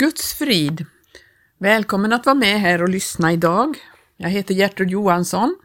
Guds 0.00 0.34
frid! 0.34 0.86
Välkommen 1.58 2.12
att 2.12 2.26
vara 2.26 2.34
med 2.34 2.60
här 2.60 2.82
och 2.82 2.88
lyssna 2.88 3.32
idag. 3.32 3.76
Jag 4.16 4.28
heter 4.28 4.54
Gertrud 4.54 4.90
Johansson 4.90 5.56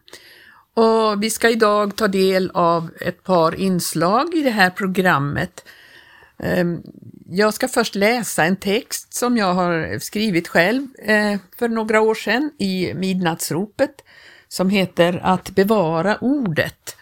och 0.73 1.23
vi 1.23 1.29
ska 1.29 1.49
idag 1.49 1.95
ta 1.95 2.07
del 2.07 2.51
av 2.53 2.89
ett 3.01 3.23
par 3.23 3.55
inslag 3.55 4.35
i 4.35 4.41
det 4.41 4.49
här 4.49 4.69
programmet. 4.69 5.65
Ehm, 6.37 6.81
jag 7.25 7.53
ska 7.53 7.67
först 7.67 7.95
läsa 7.95 8.45
en 8.45 8.55
text 8.55 9.13
som 9.13 9.37
jag 9.37 9.53
har 9.53 9.99
skrivit 9.99 10.47
själv 10.47 10.87
eh, 11.03 11.39
för 11.59 11.69
några 11.69 12.01
år 12.01 12.15
sedan 12.15 12.51
i 12.59 12.93
Midnattsropet 12.93 13.95
som 14.47 14.69
heter 14.69 15.21
Att 15.23 15.49
bevara 15.49 16.17
ordet. 16.21 16.95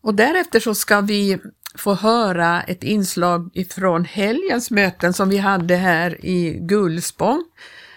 Och 0.00 0.14
därefter 0.14 0.60
så 0.60 0.74
ska 0.74 1.00
vi 1.00 1.38
få 1.74 1.94
höra 1.94 2.62
ett 2.62 2.82
inslag 2.82 3.50
ifrån 3.54 4.04
helgens 4.04 4.70
möten 4.70 5.12
som 5.12 5.28
vi 5.28 5.38
hade 5.38 5.76
här 5.76 6.24
i 6.24 6.58
Gullspång. 6.60 7.44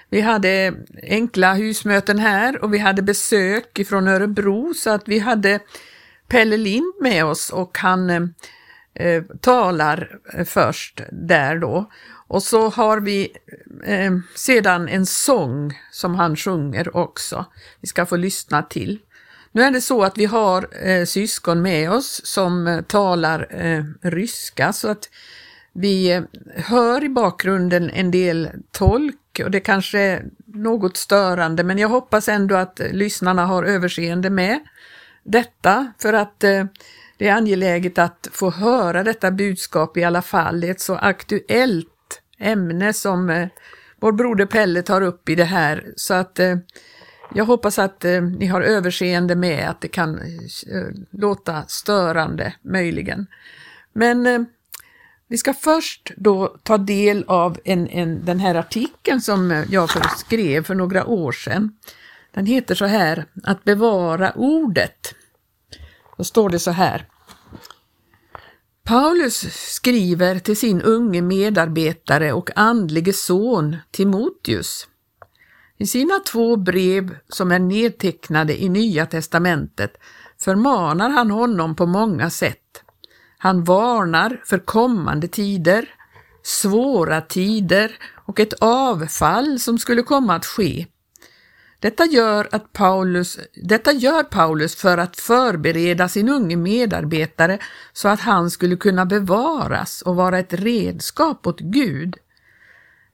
Vi 0.09 0.21
hade 0.21 0.73
enkla 1.03 1.53
husmöten 1.53 2.20
här 2.20 2.63
och 2.63 2.73
vi 2.73 2.77
hade 2.77 3.01
besök 3.01 3.79
ifrån 3.79 4.07
Örebro 4.07 4.73
så 4.73 4.89
att 4.89 5.07
vi 5.07 5.20
hade 5.20 5.59
Pelle 6.27 6.57
Lind 6.57 6.93
med 7.01 7.25
oss 7.25 7.49
och 7.49 7.77
han 7.77 8.09
eh, 8.93 9.23
talar 9.41 10.20
först 10.45 11.01
där 11.12 11.59
då. 11.59 11.91
Och 12.27 12.43
så 12.43 12.70
har 12.70 12.99
vi 12.99 13.31
eh, 13.85 14.12
sedan 14.35 14.90
en 14.90 15.05
sång 15.05 15.79
som 15.91 16.15
han 16.15 16.35
sjunger 16.35 16.98
också. 16.98 17.45
Vi 17.81 17.87
ska 17.87 18.05
få 18.05 18.15
lyssna 18.15 18.63
till. 18.63 18.99
Nu 19.55 19.62
är 19.62 19.71
det 19.71 19.81
så 19.81 20.03
att 20.03 20.17
vi 20.17 20.25
har 20.25 20.88
eh, 20.88 21.05
syskon 21.05 21.62
med 21.62 21.91
oss 21.91 22.21
som 22.23 22.67
eh, 22.67 22.81
talar 22.81 23.48
eh, 23.49 23.84
ryska 24.02 24.73
så 24.73 24.88
att 24.88 25.09
vi 25.73 26.12
eh, 26.12 26.23
hör 26.55 27.03
i 27.03 27.09
bakgrunden 27.09 27.89
en 27.89 28.12
del 28.12 28.49
tolk 28.71 29.41
och 29.43 29.52
det 29.52 29.59
kanske 29.59 29.99
är 29.99 30.26
något 30.45 30.98
störande 30.98 31.63
men 31.63 31.77
jag 31.77 31.89
hoppas 31.89 32.29
ändå 32.29 32.55
att 32.55 32.81
lyssnarna 32.91 33.46
har 33.46 33.63
överseende 33.63 34.29
med 34.29 34.59
detta 35.24 35.93
för 35.99 36.13
att 36.13 36.43
eh, 36.43 36.65
det 37.18 37.27
är 37.27 37.34
angeläget 37.34 37.98
att 37.98 38.27
få 38.31 38.49
höra 38.49 39.04
detta 39.04 39.31
budskap 39.31 39.98
i 39.98 40.04
alla 40.04 40.21
fall. 40.21 40.62
Det 40.62 40.68
är 40.68 40.71
ett 40.71 40.81
så 40.81 40.96
aktuellt 40.96 42.21
ämne 42.40 42.93
som 42.93 43.29
eh, 43.29 43.48
vår 43.99 44.12
broder 44.12 44.46
Pelle 44.46 44.81
tar 44.81 45.01
upp 45.01 45.29
i 45.29 45.35
det 45.35 45.43
här 45.43 45.93
så 45.96 46.13
att 46.13 46.40
eh, 46.40 46.55
jag 47.34 47.45
hoppas 47.45 47.79
att 47.79 48.05
eh, 48.05 48.21
ni 48.21 48.45
har 48.45 48.62
överseende 48.62 49.35
med 49.35 49.70
att 49.70 49.81
det 49.81 49.87
kan 49.87 50.20
eh, 50.20 50.87
låta 51.12 51.63
störande 51.67 52.53
möjligen. 52.62 53.27
Men 53.93 54.27
eh, 54.27 54.41
vi 55.27 55.37
ska 55.37 55.53
först 55.53 56.12
då 56.17 56.57
ta 56.63 56.77
del 56.77 57.23
av 57.27 57.59
en, 57.63 57.87
en, 57.87 58.25
den 58.25 58.40
här 58.40 58.55
artikeln 58.55 59.21
som 59.21 59.51
eh, 59.51 59.63
jag 59.70 59.90
skrev 60.17 60.63
för 60.63 60.75
några 60.75 61.05
år 61.05 61.31
sedan. 61.31 61.77
Den 62.34 62.45
heter 62.45 62.75
så 62.75 62.85
här, 62.85 63.25
att 63.43 63.63
bevara 63.63 64.31
ordet. 64.35 65.16
Då 66.18 66.23
står 66.23 66.50
det 66.50 66.59
så 66.59 66.72
här. 66.72 67.07
Paulus 68.84 69.53
skriver 69.75 70.40
till 70.40 70.57
sin 70.57 70.81
unge 70.81 71.22
medarbetare 71.22 72.34
och 72.34 72.50
andlige 72.56 73.13
son 73.13 73.78
Timoteus 73.91 74.88
i 75.78 75.88
sina 75.88 76.19
två 76.19 76.56
brev 76.56 77.16
som 77.29 77.52
är 77.52 77.59
nedtecknade 77.59 78.63
i 78.63 78.69
Nya 78.69 79.06
testamentet 79.06 79.94
förmanar 80.40 81.09
han 81.09 81.31
honom 81.31 81.75
på 81.75 81.85
många 81.85 82.30
sätt. 82.30 82.84
Han 83.38 83.63
varnar 83.63 84.41
för 84.46 84.59
kommande 84.59 85.28
tider, 85.28 85.90
svåra 86.44 87.22
tider 87.22 87.91
och 88.25 88.40
ett 88.40 88.53
avfall 88.62 89.59
som 89.59 89.80
skulle 89.80 90.03
komma 90.03 90.35
att 90.35 90.46
ske. 90.46 90.88
Detta 91.80 92.06
gör, 92.06 92.47
att 92.52 92.74
Paulus, 92.74 93.40
detta 93.56 93.91
gör 93.91 94.24
Paulus 94.24 94.75
för 94.75 94.97
att 94.97 95.19
förbereda 95.19 96.09
sin 96.09 96.30
unge 96.30 96.56
medarbetare 96.56 97.59
så 97.94 98.08
att 98.08 98.20
han 98.20 98.52
skulle 98.52 98.76
kunna 98.76 99.06
bevaras 99.06 100.02
och 100.02 100.16
vara 100.16 100.40
ett 100.40 100.53
redskap 100.53 101.47
åt 101.47 101.59
Gud. 101.59 102.16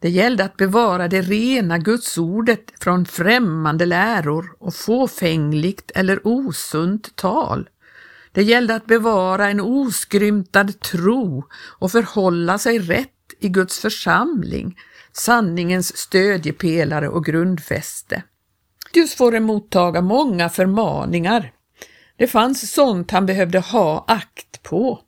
Det 0.02 0.10
gällde 0.10 0.44
att 0.44 0.58
bevara 0.58 1.08
det 1.08 1.22
rena 1.22 1.78
gudsordet 1.78 2.74
från 2.80 3.06
främmande 3.06 3.86
läror 3.86 4.56
och 4.60 4.76
fåfängligt 4.76 5.92
eller 5.96 6.28
osunt 6.28 7.16
tal. 7.16 7.70
Det 8.32 8.44
gällde 8.44 8.76
att 8.76 8.86
bevara 8.86 9.50
en 9.50 9.60
oskrymtad 9.60 10.80
tro 10.80 11.44
och 11.54 11.92
förhålla 11.92 12.58
sig 12.58 12.80
rätt 12.80 13.10
i 13.40 13.50
Guds 13.50 13.80
församling, 13.80 14.78
sanningens 15.12 15.98
stödjepelare 15.98 17.10
och 17.10 17.26
grundfäste. 17.26 18.24
Just 18.94 19.18
får 19.18 19.36
emottaga 19.36 20.02
många 20.02 20.50
förmaningar. 20.50 21.52
Det 22.18 22.28
fanns 22.28 22.72
sånt 22.72 23.12
han 23.12 23.26
behövde 23.26 23.60
ha 23.60 24.06
akt 24.08 24.64
på, 24.64 25.00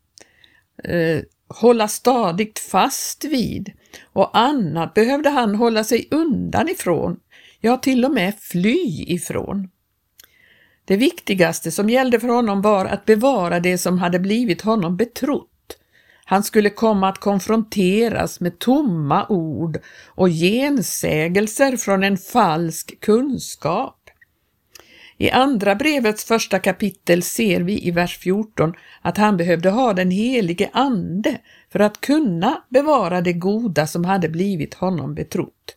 eh, 0.84 1.22
hålla 1.47 1.88
stadigt 1.88 2.59
fast 2.59 3.25
vid 3.25 3.72
och 4.03 4.38
annat 4.38 4.94
behövde 4.94 5.29
han 5.29 5.56
hålla 5.56 5.84
sig 5.84 6.07
undan 6.12 6.69
ifrån, 6.69 7.19
ja 7.59 7.78
till 7.78 8.06
och 8.06 8.12
med 8.12 8.34
fly 8.40 9.06
ifrån. 9.07 9.69
Det 10.85 10.97
viktigaste 10.97 11.72
som 11.72 11.90
gällde 11.90 12.19
för 12.19 12.28
honom 12.28 12.62
var 12.62 12.85
att 12.85 13.06
bevara 13.06 13.59
det 13.59 13.78
som 13.78 14.00
hade 14.00 14.19
blivit 14.19 14.62
honom 14.62 14.97
betrott. 14.97 15.47
Han 16.25 16.44
skulle 16.44 16.69
komma 16.69 17.09
att 17.09 17.18
konfronteras 17.18 18.40
med 18.40 18.59
tomma 18.59 19.25
ord 19.30 19.78
och 20.07 20.30
gensägelser 20.30 21.78
från 21.78 22.03
en 22.03 22.18
falsk 22.18 23.00
kunskap. 23.00 23.97
I 25.18 25.31
andra 25.31 25.75
brevets 25.75 26.25
första 26.25 26.59
kapitel 26.59 27.24
ser 27.24 27.62
vi 27.62 27.88
i 27.88 27.91
vers 27.91 28.18
14 28.18 28.74
att 29.01 29.18
han 29.18 29.38
behövde 29.38 29.69
ha 29.69 29.94
den 29.94 30.12
helige 30.12 30.69
Ande 30.74 31.38
för 31.72 31.80
att 31.80 32.02
kunna 32.02 32.64
bevara 32.70 33.22
det 33.22 33.34
goda 33.34 33.88
som 33.88 34.06
hade 34.06 34.30
blivit 34.30 34.74
honom 34.74 35.16
betrott. 35.16 35.76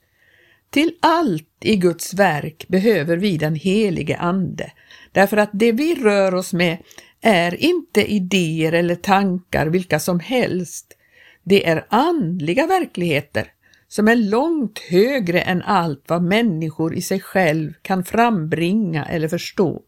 Till 0.71 0.95
allt 1.01 1.49
i 1.61 1.77
Guds 1.77 2.15
verk 2.15 2.69
behöver 2.69 3.17
vi 3.17 3.37
den 3.37 3.55
helige 3.55 4.17
Ande, 4.17 4.73
därför 5.13 5.37
att 5.37 5.51
det 5.53 5.73
vi 5.73 5.95
rör 5.95 6.35
oss 6.35 6.53
med 6.53 6.79
är 7.21 7.55
inte 7.55 8.13
idéer 8.13 8.73
eller 8.73 8.95
tankar 8.95 9.67
vilka 9.67 10.01
som 10.01 10.21
helst. 10.21 10.97
Det 11.43 11.69
är 11.69 11.87
andliga 11.89 12.67
verkligheter 12.67 13.47
som 13.89 14.09
är 14.09 14.17
långt 14.17 14.79
högre 14.79 15.41
än 15.41 15.63
allt 15.63 16.05
vad 16.07 16.23
människor 16.23 16.95
i 16.95 17.03
sig 17.03 17.21
själv 17.21 17.73
kan 17.83 18.05
frambringa 18.05 19.05
eller 19.05 19.29
förstå. 19.29 19.83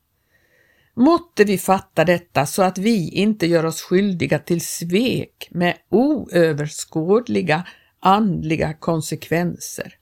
Måtte 0.98 1.44
vi 1.44 1.58
fatta 1.58 2.04
detta 2.04 2.46
så 2.46 2.62
att 2.62 2.78
vi 2.78 3.10
inte 3.10 3.46
gör 3.46 3.66
oss 3.66 3.82
skyldiga 3.82 4.38
till 4.38 4.60
svek 4.60 5.48
med 5.50 5.76
oöverskådliga 5.88 7.66
andliga 8.00 8.74
konsekvenser. 8.74 9.94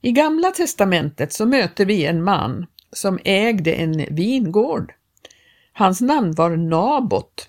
I 0.00 0.12
Gamla 0.12 0.50
testamentet 0.50 1.32
så 1.32 1.46
möter 1.46 1.84
vi 1.84 2.04
en 2.04 2.24
man 2.24 2.66
som 2.92 3.18
ägde 3.24 3.72
en 3.72 4.14
vingård. 4.14 4.92
Hans 5.72 6.00
namn 6.00 6.32
var 6.34 6.56
Nabot. 6.56 7.48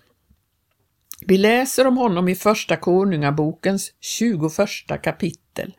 Vi 1.26 1.38
läser 1.38 1.88
om 1.88 1.98
honom 1.98 2.30
i 2.30 2.36
Första 2.36 2.76
Konungabokens 2.76 3.94
21 4.00 5.02
kapitel. 5.04 5.74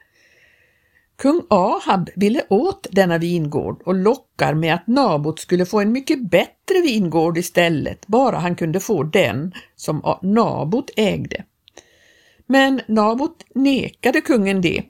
Kung 1.20 1.42
Ahab 1.50 2.10
ville 2.16 2.42
åt 2.48 2.86
denna 2.90 3.18
vingård 3.18 3.82
och 3.84 3.94
lockar 3.94 4.54
med 4.54 4.74
att 4.74 4.86
Nabot 4.86 5.40
skulle 5.40 5.66
få 5.66 5.80
en 5.80 5.92
mycket 5.92 6.30
bättre 6.30 6.80
vingård 6.82 7.38
istället, 7.38 8.06
bara 8.06 8.36
han 8.36 8.56
kunde 8.56 8.80
få 8.80 9.02
den 9.02 9.52
som 9.76 10.18
Nabot 10.22 10.90
ägde. 10.96 11.44
Men 12.46 12.80
Nabot 12.88 13.44
nekade 13.54 14.20
kungen 14.20 14.60
det. 14.60 14.82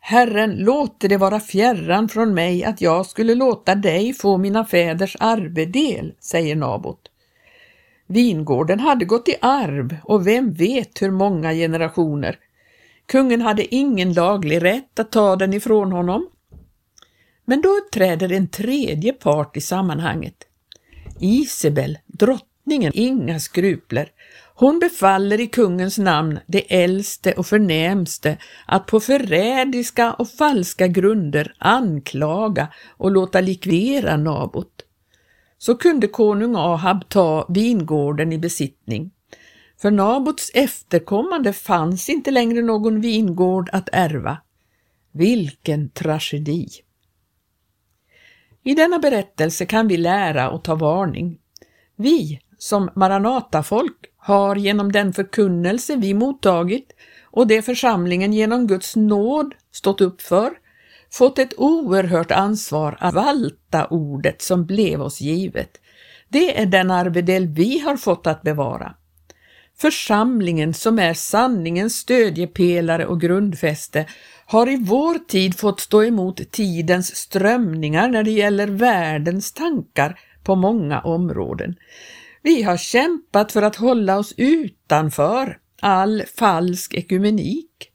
Herren 0.00 0.56
låter 0.56 1.08
det 1.08 1.16
vara 1.16 1.40
fjärran 1.40 2.08
från 2.08 2.34
mig 2.34 2.64
att 2.64 2.80
jag 2.80 3.06
skulle 3.06 3.34
låta 3.34 3.74
dig 3.74 4.12
få 4.12 4.38
mina 4.38 4.64
fäders 4.64 5.16
arvedel, 5.20 6.14
säger 6.20 6.56
Nabot. 6.56 7.00
Vingården 8.06 8.80
hade 8.80 9.04
gått 9.04 9.28
i 9.28 9.34
arv 9.40 9.96
och 10.04 10.26
vem 10.26 10.52
vet 10.52 11.02
hur 11.02 11.10
många 11.10 11.52
generationer. 11.52 12.38
Kungen 13.10 13.42
hade 13.42 13.74
ingen 13.74 14.12
laglig 14.12 14.62
rätt 14.62 14.98
att 14.98 15.12
ta 15.12 15.36
den 15.36 15.52
ifrån 15.52 15.92
honom. 15.92 16.28
Men 17.44 17.60
då 17.60 17.68
uppträder 17.68 18.32
en 18.32 18.48
tredje 18.48 19.12
part 19.12 19.56
i 19.56 19.60
sammanhanget. 19.60 20.34
Isabel, 21.20 21.98
drottningen, 22.06 22.92
inga 22.94 23.40
skrupler. 23.40 24.08
Hon 24.54 24.78
befaller 24.78 25.40
i 25.40 25.46
kungens 25.46 25.98
namn 25.98 26.38
det 26.46 26.82
äldste 26.82 27.32
och 27.32 27.46
förnämste 27.46 28.36
att 28.66 28.86
på 28.86 29.00
förrädiska 29.00 30.12
och 30.12 30.28
falska 30.28 30.86
grunder 30.86 31.54
anklaga 31.58 32.68
och 32.88 33.10
låta 33.10 33.40
likvidera 33.40 34.16
Nabot. 34.16 34.82
Så 35.58 35.74
kunde 35.74 36.06
konung 36.06 36.54
Ahab 36.56 37.08
ta 37.08 37.46
vingården 37.48 38.32
i 38.32 38.38
besittning. 38.38 39.10
För 39.80 39.90
Nabots 39.90 40.50
efterkommande 40.54 41.52
fanns 41.52 42.08
inte 42.08 42.30
längre 42.30 42.62
någon 42.62 43.00
vingård 43.00 43.70
att 43.72 43.88
ärva. 43.92 44.38
Vilken 45.12 45.90
tragedi! 45.90 46.68
I 48.62 48.74
denna 48.74 48.98
berättelse 48.98 49.66
kan 49.66 49.88
vi 49.88 49.96
lära 49.96 50.50
och 50.50 50.64
ta 50.64 50.74
varning. 50.74 51.38
Vi 51.96 52.40
som 52.58 52.90
Maranatafolk 52.96 53.96
har 54.16 54.56
genom 54.56 54.92
den 54.92 55.12
förkunnelse 55.12 55.96
vi 55.96 56.14
mottagit 56.14 56.92
och 57.24 57.46
det 57.46 57.62
församlingen 57.62 58.32
genom 58.32 58.66
Guds 58.66 58.96
nåd 58.96 59.54
stått 59.72 60.00
upp 60.00 60.22
för 60.22 60.50
fått 61.12 61.38
ett 61.38 61.54
oerhört 61.56 62.30
ansvar 62.30 62.96
att 63.00 63.14
valta 63.14 63.86
ordet 63.86 64.42
som 64.42 64.66
blev 64.66 65.02
oss 65.02 65.20
givet. 65.20 65.80
Det 66.28 66.60
är 66.60 66.66
den 66.66 66.90
arvedel 66.90 67.46
vi 67.46 67.78
har 67.78 67.96
fått 67.96 68.26
att 68.26 68.42
bevara. 68.42 68.94
Församlingen 69.80 70.74
som 70.74 70.98
är 70.98 71.14
sanningens 71.14 71.96
stödjepelare 71.96 73.06
och 73.06 73.20
grundfäste 73.20 74.06
har 74.46 74.68
i 74.68 74.76
vår 74.76 75.18
tid 75.18 75.58
fått 75.58 75.80
stå 75.80 76.04
emot 76.04 76.52
tidens 76.52 77.16
strömningar 77.16 78.08
när 78.08 78.22
det 78.22 78.30
gäller 78.30 78.66
världens 78.66 79.52
tankar 79.52 80.20
på 80.44 80.56
många 80.56 81.00
områden. 81.00 81.76
Vi 82.42 82.62
har 82.62 82.76
kämpat 82.76 83.52
för 83.52 83.62
att 83.62 83.76
hålla 83.76 84.18
oss 84.18 84.34
utanför 84.36 85.58
all 85.80 86.22
falsk 86.36 86.94
ekumenik, 86.94 87.90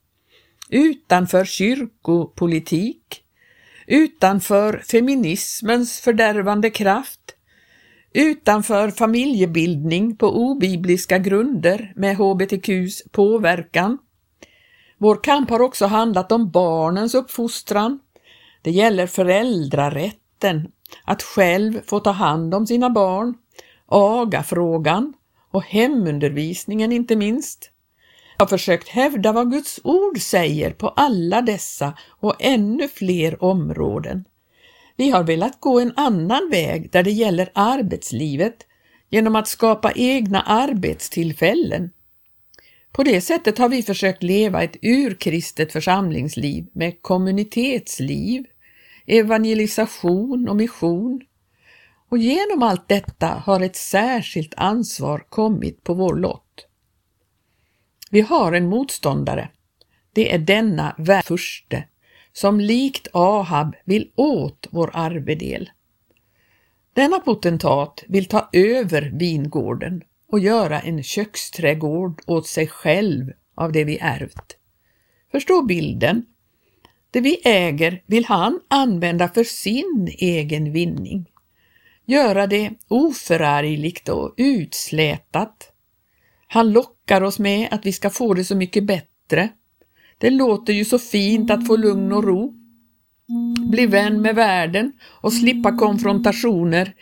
utanför 0.70 1.46
kyrkopolitik, 1.46 3.24
utanför 3.88 4.84
feminismens 4.92 6.00
fördärvande 6.00 6.70
kraft, 6.70 7.35
utanför 8.16 8.92
familjebildning 8.92 10.16
på 10.16 10.38
obibliska 10.38 11.18
grunder 11.18 11.94
med 11.96 12.18
hbtqs 12.18 13.04
påverkan. 13.12 13.98
Vår 14.98 15.24
kamp 15.24 15.50
har 15.50 15.60
också 15.60 15.86
handlat 15.86 16.32
om 16.32 16.52
barnens 16.52 17.16
uppfostran. 17.16 18.00
Det 18.62 18.72
gäller 18.72 19.08
föräldrarätten, 19.08 20.72
att 21.04 21.24
själv 21.24 21.82
få 21.86 22.00
ta 22.00 22.12
hand 22.12 22.56
om 22.56 22.68
sina 22.68 22.90
barn, 22.90 23.34
agafrågan 23.86 25.14
och 25.52 25.64
hemundervisningen 25.64 26.92
inte 26.92 27.16
minst. 27.16 27.72
Jag 28.38 28.46
har 28.46 28.50
försökt 28.50 28.88
hävda 28.88 29.32
vad 29.32 29.52
Guds 29.52 29.80
ord 29.84 30.22
säger 30.22 30.72
på 30.72 30.88
alla 30.88 31.42
dessa 31.42 31.94
och 32.10 32.36
ännu 32.40 32.88
fler 32.88 33.44
områden. 33.44 34.26
Vi 34.96 35.10
har 35.10 35.24
velat 35.24 35.60
gå 35.60 35.80
en 35.80 35.94
annan 35.96 36.50
väg 36.52 36.92
där 36.92 37.04
det 37.04 37.12
gäller 37.12 37.50
arbetslivet 37.54 38.56
genom 39.10 39.36
att 39.36 39.48
skapa 39.48 39.92
egna 39.96 40.42
arbetstillfällen. 40.42 41.90
På 42.92 43.04
det 43.04 43.22
sättet 43.22 43.58
har 43.58 43.70
vi 43.70 43.84
försökt 43.84 44.24
leva 44.24 44.64
ett 44.64 44.78
urkristet 44.82 45.72
församlingsliv 45.72 46.68
med 46.74 47.02
kommunitetsliv, 47.02 48.46
evangelisation 49.06 50.50
och 50.50 50.56
mission. 50.56 51.22
Och 52.10 52.18
genom 52.18 52.64
allt 52.64 52.88
detta 52.88 53.28
har 53.28 53.62
ett 53.62 53.76
särskilt 53.76 54.54
ansvar 54.58 55.26
kommit 55.30 55.84
på 55.84 55.94
vår 55.94 56.16
lott. 56.16 56.68
Vi 58.12 58.22
har 58.22 58.54
en 58.54 58.70
motståndare. 58.70 59.50
Det 60.14 60.34
är 60.34 60.40
denna 60.40 60.96
världens 60.98 61.42
som 62.38 62.60
likt 62.60 63.08
Ahab 63.14 63.76
vill 63.86 64.12
åt 64.16 64.68
vår 64.72 64.92
arvedel. 64.94 65.70
Denna 66.94 67.20
potentat 67.20 68.04
vill 68.08 68.26
ta 68.26 68.50
över 68.54 69.12
vingården 69.14 70.04
och 70.32 70.40
göra 70.40 70.82
en 70.82 71.04
köksträdgård 71.04 72.22
åt 72.28 72.48
sig 72.48 72.68
själv 72.68 73.32
av 73.56 73.72
det 73.72 73.84
vi 73.84 73.98
ärvt. 74.02 74.58
Förstå 75.32 75.62
bilden. 75.62 76.26
Det 77.12 77.22
vi 77.22 77.42
äger 77.44 78.04
vill 78.06 78.26
han 78.26 78.60
använda 78.68 79.30
för 79.30 79.44
sin 79.44 80.16
egen 80.18 80.72
vinning. 80.72 81.32
Göra 82.06 82.48
det 82.48 82.72
oförargligt 82.88 84.10
och 84.10 84.34
utslätat. 84.38 85.72
Han 86.48 86.72
lockar 86.72 87.22
oss 87.22 87.40
med 87.40 87.68
att 87.72 87.86
vi 87.86 87.94
ska 87.94 88.10
få 88.10 88.34
det 88.34 88.46
så 88.46 88.56
mycket 88.56 88.84
bättre 88.84 89.50
det 90.26 90.32
låter 90.32 90.74
ju 90.74 90.86
så 90.86 91.00
fint 91.00 91.52
att 91.52 91.68
få 91.68 91.76
lugn 91.76 92.12
och 92.12 92.24
ro, 92.24 92.54
bli 93.70 93.86
vän 93.86 94.22
med 94.22 94.36
världen 94.36 94.94
och 95.04 95.34
slippa 95.34 95.78
konfrontationer 95.78 96.94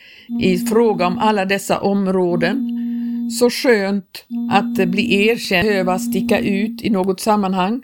i 0.42 0.58
fråga 0.58 1.08
om 1.08 1.18
alla 1.18 1.46
dessa 1.46 1.80
områden. 1.80 2.70
Så 3.40 3.50
skönt 3.50 4.26
att 4.52 4.90
bli 4.90 5.28
erkänd, 5.28 5.68
behöva 5.68 6.00
sticka 6.00 6.40
ut 6.40 6.82
i 6.82 6.90
något 6.90 7.20
sammanhang. 7.20 7.84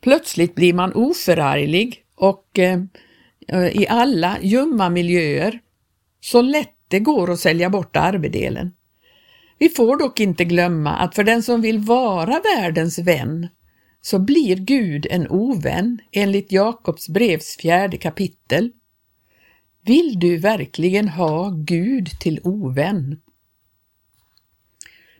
Plötsligt 0.00 0.54
blir 0.54 0.72
man 0.72 0.92
oförarglig 0.92 2.04
och 2.14 2.58
eh, 2.58 2.80
i 3.72 3.86
alla 3.88 4.38
ljumma 4.42 4.90
miljöer. 4.90 5.60
Så 6.20 6.42
lätt 6.42 6.74
det 6.88 7.00
går 7.00 7.30
att 7.30 7.40
sälja 7.40 7.70
bort 7.70 7.96
arvedelen. 7.96 8.72
Vi 9.60 9.68
får 9.68 9.96
dock 9.96 10.20
inte 10.20 10.44
glömma 10.44 10.90
att 10.90 11.14
för 11.14 11.24
den 11.24 11.42
som 11.42 11.60
vill 11.60 11.78
vara 11.78 12.40
världens 12.56 12.98
vän 12.98 13.48
så 14.02 14.18
blir 14.18 14.56
Gud 14.56 15.06
en 15.10 15.28
ovän 15.28 15.98
enligt 16.12 16.52
Jakobs 16.52 17.08
brevs 17.08 17.56
fjärde 17.56 17.96
kapitel. 17.96 18.70
Vill 19.84 20.18
du 20.18 20.36
verkligen 20.36 21.08
ha 21.08 21.50
Gud 21.50 22.10
till 22.20 22.40
ovän? 22.44 23.20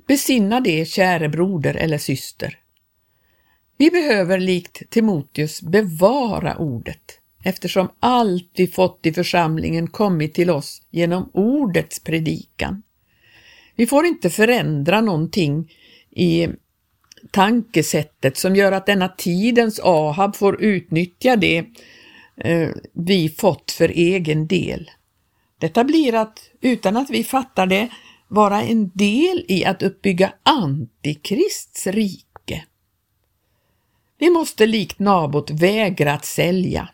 Besinna 0.06 0.60
det, 0.60 0.88
käre 0.88 1.28
broder 1.28 1.74
eller 1.74 1.98
syster. 1.98 2.58
Vi 3.76 3.90
behöver 3.90 4.38
likt 4.38 4.90
Timoteus 4.90 5.62
bevara 5.62 6.56
ordet 6.56 7.18
eftersom 7.44 7.88
allt 8.00 8.50
vi 8.54 8.66
fått 8.66 9.06
i 9.06 9.12
församlingen 9.12 9.86
kommit 9.86 10.34
till 10.34 10.50
oss 10.50 10.82
genom 10.90 11.30
ordets 11.32 12.00
predikan. 12.00 12.82
Vi 13.76 13.86
får 13.86 14.06
inte 14.06 14.30
förändra 14.30 15.00
någonting 15.00 15.72
i 16.10 16.48
tankesättet 17.30 18.36
som 18.36 18.56
gör 18.56 18.72
att 18.72 18.86
denna 18.86 19.08
tidens 19.08 19.80
Ahab 19.80 20.36
får 20.36 20.62
utnyttja 20.62 21.36
det 21.36 21.64
eh, 22.36 22.68
vi 22.92 23.28
fått 23.28 23.70
för 23.70 23.88
egen 23.88 24.46
del. 24.46 24.90
Detta 25.58 25.84
blir 25.84 26.14
att, 26.14 26.50
utan 26.60 26.96
att 26.96 27.10
vi 27.10 27.24
fattar 27.24 27.66
det, 27.66 27.88
vara 28.28 28.62
en 28.62 28.90
del 28.94 29.44
i 29.48 29.64
att 29.64 29.82
uppbygga 29.82 30.32
Antikrists 30.42 31.86
rike. 31.86 32.64
Vi 34.18 34.30
måste 34.30 34.66
likt 34.66 34.98
Nabot 34.98 35.50
vägra 35.50 36.12
att 36.12 36.24
sälja. 36.24 36.88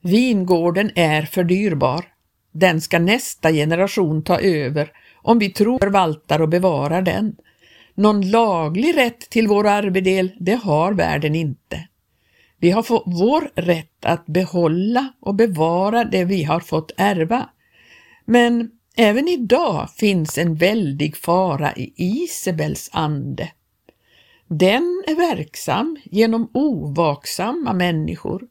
Vingården 0.00 0.90
är 0.94 1.22
för 1.22 1.44
dyrbar. 1.44 2.04
Den 2.52 2.80
ska 2.80 2.98
nästa 2.98 3.52
generation 3.52 4.22
ta 4.22 4.40
över 4.40 4.92
om 5.26 5.38
vi 5.38 5.50
tror, 5.50 5.78
förvaltar 5.78 6.40
och 6.40 6.48
bevarar 6.48 7.02
den. 7.02 7.36
Någon 7.94 8.30
laglig 8.30 8.96
rätt 8.96 9.20
till 9.20 9.48
vår 9.48 9.66
arvedel, 9.66 10.32
det 10.40 10.54
har 10.54 10.92
världen 10.92 11.34
inte. 11.34 11.88
Vi 12.58 12.70
har 12.70 12.82
fått 12.82 13.02
vår 13.06 13.50
rätt 13.54 14.04
att 14.04 14.26
behålla 14.26 15.12
och 15.20 15.34
bevara 15.34 16.04
det 16.04 16.24
vi 16.24 16.42
har 16.42 16.60
fått 16.60 16.92
ärva. 16.96 17.48
Men 18.24 18.70
även 18.96 19.28
idag 19.28 19.90
finns 19.96 20.38
en 20.38 20.54
väldig 20.54 21.16
fara 21.16 21.72
i 21.76 21.92
Isabels 21.96 22.90
ande. 22.92 23.52
Den 24.46 25.04
är 25.06 25.14
verksam 25.14 25.96
genom 26.04 26.50
ovaksamma 26.54 27.72
människor. 27.72 28.42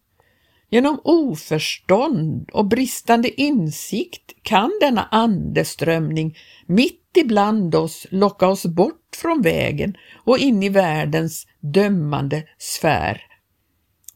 Genom 0.75 1.00
oförstånd 1.03 2.50
och 2.53 2.65
bristande 2.65 3.41
insikt 3.41 4.34
kan 4.41 4.72
denna 4.82 5.08
andeströmning 5.12 6.38
mitt 6.65 7.17
ibland 7.17 7.75
oss 7.75 8.08
locka 8.10 8.48
oss 8.48 8.65
bort 8.65 9.15
från 9.15 9.41
vägen 9.41 9.98
och 10.25 10.38
in 10.38 10.63
i 10.63 10.70
världens 10.70 11.48
dömande 11.60 12.44
sfär. 12.58 13.22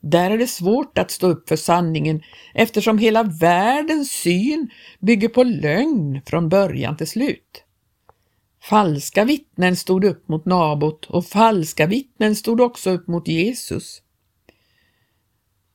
Där 0.01 0.31
är 0.31 0.37
det 0.37 0.47
svårt 0.47 0.97
att 0.97 1.11
stå 1.11 1.27
upp 1.27 1.49
för 1.49 1.55
sanningen 1.55 2.21
eftersom 2.53 2.97
hela 2.97 3.23
världens 3.23 4.11
syn 4.11 4.69
bygger 4.99 5.29
på 5.29 5.43
lögn 5.43 6.21
från 6.25 6.49
början 6.49 6.97
till 6.97 7.07
slut. 7.07 7.63
Falska 8.61 9.25
vittnen 9.25 9.75
stod 9.75 10.03
upp 10.03 10.27
mot 10.27 10.45
Nabot 10.45 11.05
och 11.05 11.25
falska 11.25 11.87
vittnen 11.87 12.35
stod 12.35 12.61
också 12.61 12.89
upp 12.89 13.07
mot 13.07 13.27
Jesus. 13.27 14.01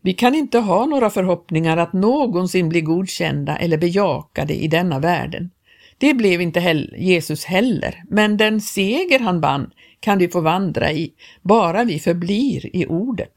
Vi 0.04 0.12
kan 0.12 0.34
inte 0.34 0.58
ha 0.58 0.86
några 0.86 1.10
förhoppningar 1.10 1.76
att 1.76 1.92
någonsin 1.92 2.68
bli 2.68 2.80
godkända 2.80 3.56
eller 3.56 3.78
bejakade 3.78 4.54
i 4.54 4.68
denna 4.68 4.98
världen. 4.98 5.50
Det 5.98 6.14
blev 6.14 6.40
inte 6.40 6.60
heller 6.60 6.96
Jesus 6.96 7.44
heller, 7.44 8.02
men 8.08 8.36
den 8.36 8.60
seger 8.60 9.18
han 9.18 9.40
vann 9.40 9.70
kan 10.00 10.18
vi 10.18 10.28
få 10.28 10.40
vandra 10.40 10.92
i, 10.92 11.12
bara 11.42 11.84
vi 11.84 11.98
förblir 11.98 12.76
i 12.76 12.86
ordet. 12.86 13.34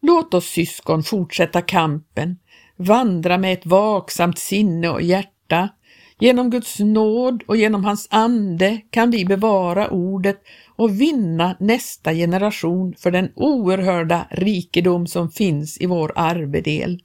Låt 0.00 0.34
oss 0.34 0.46
syskon 0.46 1.02
fortsätta 1.02 1.62
kampen, 1.62 2.38
vandra 2.76 3.38
med 3.38 3.52
ett 3.52 3.66
vaksamt 3.66 4.38
sinne 4.38 4.88
och 4.88 5.02
hjärta 5.02 5.68
Genom 6.20 6.50
Guds 6.50 6.78
nåd 6.78 7.42
och 7.46 7.56
genom 7.56 7.84
hans 7.84 8.08
ande 8.10 8.80
kan 8.90 9.10
vi 9.10 9.24
bevara 9.24 9.88
ordet 9.88 10.42
och 10.78 11.00
vinna 11.00 11.56
nästa 11.60 12.14
generation 12.14 12.94
för 12.98 13.10
den 13.10 13.32
oerhörda 13.34 14.26
rikedom 14.30 15.06
som 15.06 15.30
finns 15.30 15.80
i 15.80 15.86
vår 15.86 16.12
arvedel. 16.16 17.02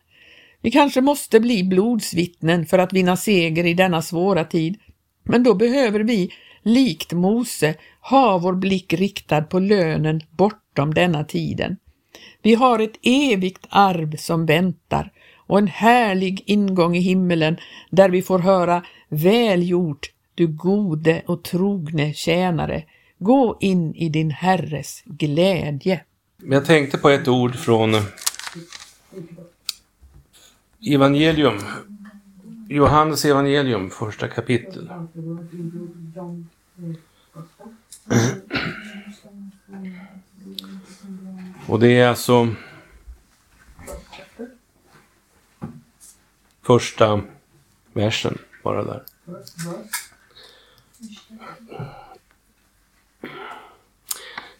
Vi 0.62 0.72
kanske 0.72 1.02
måste 1.02 1.40
bli 1.40 1.64
blodsvittnen 1.64 2.66
för 2.66 2.80
att 2.80 2.94
vinna 2.94 3.18
seger 3.18 3.66
i 3.66 3.74
denna 3.74 4.02
svåra 4.02 4.44
tid, 4.44 4.78
men 5.24 5.44
då 5.44 5.54
behöver 5.54 6.00
vi, 6.00 6.32
likt 6.64 7.14
Mose, 7.14 7.76
ha 8.02 8.38
vår 8.38 8.54
blick 8.54 8.94
riktad 8.94 9.42
på 9.42 9.60
lönen 9.60 10.22
bortom 10.32 10.94
denna 10.94 11.24
tiden. 11.24 11.78
Vi 12.42 12.56
har 12.56 12.80
ett 12.80 13.00
evigt 13.02 13.68
arv 13.70 14.16
som 14.16 14.46
väntar 14.46 15.12
och 15.48 15.58
en 15.58 15.68
härlig 15.68 16.44
ingång 16.46 16.96
i 16.96 17.00
himmelen 17.00 17.58
där 17.90 18.10
vi 18.10 18.22
får 18.22 18.40
höra 18.40 18.84
Väl 19.10 19.70
gjort, 19.70 20.10
du 20.36 20.48
gode 20.48 21.22
och 21.26 21.44
trogne 21.44 22.14
tjänare, 22.14 22.84
gå 23.24 23.58
in 23.60 23.96
i 23.96 24.10
din 24.10 24.32
Herres 24.32 25.04
glädje. 25.06 26.04
Jag 26.38 26.66
tänkte 26.66 26.98
på 26.98 27.10
ett 27.10 27.28
ord 27.28 27.56
från 27.56 27.96
evangelium, 30.86 31.60
Johannes 32.70 33.26
evangelium, 33.26 33.90
första 33.90 34.28
kapitel. 34.28 34.90
Och 41.68 41.80
det 41.80 42.00
är 42.00 42.08
alltså 42.08 42.56
första 46.62 47.22
versen 47.94 48.38
bara 48.64 48.84
där. 48.84 49.04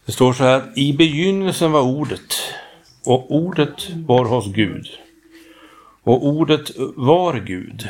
Det 0.06 0.12
står 0.12 0.32
så 0.32 0.44
här, 0.44 0.72
i 0.78 0.92
begynnelsen 0.92 1.72
var 1.72 1.82
ordet 1.82 2.34
och 3.04 3.34
ordet 3.34 3.90
var 3.90 4.24
hos 4.24 4.52
Gud 4.52 4.88
och 6.02 6.26
ordet 6.26 6.70
var 6.96 7.40
Gud. 7.40 7.88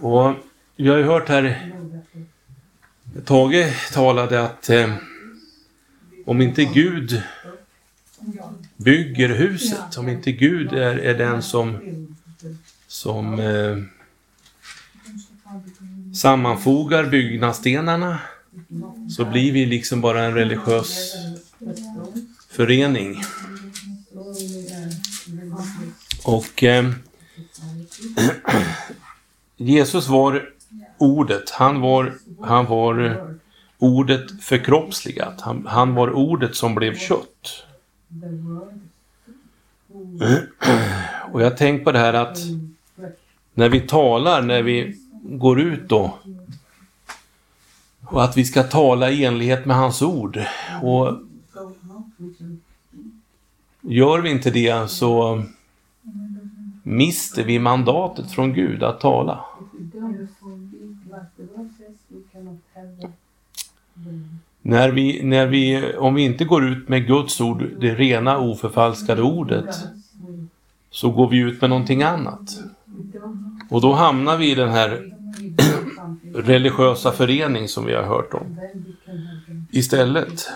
Och 0.00 0.34
vi 0.76 0.88
har 0.88 0.96
ju 0.96 1.04
hört 1.04 1.28
här, 1.28 1.72
Tage 3.24 3.92
talade 3.92 4.42
att 4.42 4.70
eh, 4.70 4.94
om 6.26 6.40
inte 6.40 6.64
Gud 6.64 7.22
bygger 8.76 9.28
huset, 9.28 9.96
om 9.96 10.08
inte 10.08 10.32
Gud 10.32 10.72
är, 10.72 10.96
är 10.96 11.18
den 11.18 11.42
som, 11.42 11.78
som 12.86 13.40
eh, 13.40 13.76
sammanfogar 16.14 17.04
byggnadsstenarna 17.04 18.18
så 19.16 19.24
blir 19.24 19.52
vi 19.52 19.66
liksom 19.66 20.00
bara 20.00 20.24
en 20.24 20.34
religiös 20.34 21.14
förening. 22.48 23.22
Och 26.24 26.64
eh, 26.64 26.90
Jesus 29.56 30.08
var 30.08 30.50
ordet, 30.98 31.50
han 31.50 31.80
var, 31.80 32.14
han 32.40 32.66
var 32.66 33.26
ordet 33.78 34.42
förkroppsligat. 34.42 35.40
Han, 35.40 35.66
han 35.66 35.94
var 35.94 36.10
ordet 36.10 36.56
som 36.56 36.74
blev 36.74 36.98
kött. 36.98 37.64
Och 41.32 41.42
jag 41.42 41.56
tänker 41.56 41.84
på 41.84 41.92
det 41.92 41.98
här 41.98 42.14
att 42.14 42.38
när 43.54 43.68
vi 43.68 43.80
talar, 43.80 44.42
när 44.42 44.62
vi 44.62 44.96
går 45.22 45.60
ut 45.60 45.88
då 45.88 46.18
och 48.10 48.24
att 48.24 48.36
vi 48.36 48.44
ska 48.44 48.62
tala 48.62 49.10
i 49.10 49.24
enlighet 49.24 49.66
med 49.66 49.76
hans 49.76 50.02
ord. 50.02 50.40
Och 50.82 51.18
gör 53.80 54.20
vi 54.20 54.30
inte 54.30 54.50
det 54.50 54.90
så 54.90 55.42
mister 56.82 57.44
vi 57.44 57.58
mandatet 57.58 58.30
från 58.30 58.52
Gud 58.52 58.82
att 58.82 59.00
tala. 59.00 59.44
När 64.62 64.90
vi, 64.90 65.22
när 65.22 65.46
vi, 65.46 65.92
om 65.96 66.14
vi 66.14 66.22
inte 66.22 66.44
går 66.44 66.68
ut 66.68 66.88
med 66.88 67.06
Guds 67.06 67.40
ord, 67.40 67.70
det 67.80 67.94
rena 67.94 68.38
oförfalskade 68.38 69.22
ordet, 69.22 69.76
så 70.90 71.10
går 71.10 71.28
vi 71.28 71.38
ut 71.38 71.60
med 71.60 71.70
någonting 71.70 72.02
annat. 72.02 72.58
Och 73.70 73.80
då 73.80 73.92
hamnar 73.92 74.36
vi 74.36 74.50
i 74.50 74.54
den 74.54 74.68
här 74.68 75.12
religiösa 76.34 77.12
förening 77.12 77.68
som 77.68 77.86
vi 77.86 77.94
har 77.94 78.02
hört 78.02 78.34
om. 78.34 78.60
Istället. 79.70 80.48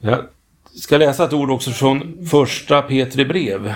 Jag 0.00 0.24
ska 0.74 0.98
läsa 0.98 1.24
ett 1.24 1.32
ord 1.32 1.50
också 1.50 1.70
från 1.70 2.26
första 2.26 2.82
Petri 2.82 3.24
brev. 3.24 3.74